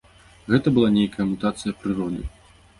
[0.53, 2.21] Гэта была нейкая мутацыя прыроды.